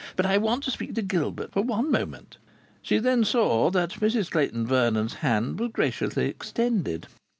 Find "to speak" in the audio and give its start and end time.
0.63-0.95